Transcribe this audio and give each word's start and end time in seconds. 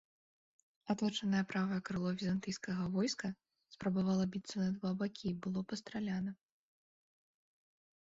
Аточанае 0.93 1.41
правае 1.51 1.77
крыло 1.89 2.09
візантыйскага 2.21 2.83
войска 2.97 3.27
спрабавала 3.77 4.25
біцца 4.35 4.57
на 4.65 4.69
два 4.81 4.91
бакі 5.05 5.25
і 5.37 5.39
было 5.47 5.59
пастраляна. 5.75 6.31